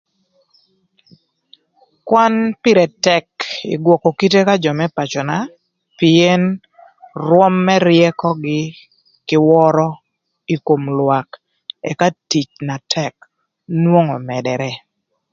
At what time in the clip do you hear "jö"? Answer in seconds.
4.63-4.71